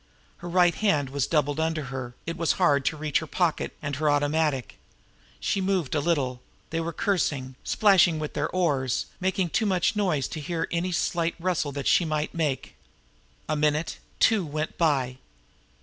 Her 0.37 0.49
right 0.49 0.73
hand 0.73 1.11
was 1.11 1.27
doubled 1.27 1.59
under 1.59 1.83
her, 1.93 2.15
it 2.25 2.35
was 2.35 2.53
hard 2.53 2.85
to 2.85 2.97
reach 2.97 3.19
her 3.19 3.27
pocket 3.27 3.77
and 3.83 3.97
her 3.97 4.09
automatic. 4.09 4.79
She 5.39 5.61
moved 5.61 5.93
a 5.93 5.99
little; 5.99 6.41
they 6.71 6.79
were 6.81 6.91
cursing, 6.91 7.53
splashing 7.63 8.17
with 8.17 8.33
their 8.33 8.49
oars, 8.49 9.05
making 9.19 9.51
too 9.51 9.67
much 9.67 9.95
noise 9.95 10.27
to 10.29 10.39
hear 10.41 10.67
any 10.71 10.91
slight 10.91 11.35
rustle 11.39 11.71
that 11.73 11.85
she 11.85 12.03
might 12.03 12.33
make. 12.33 12.73
A 13.47 13.55
minute, 13.55 13.99
two, 14.19 14.43
went 14.43 14.75
by. 14.75 15.19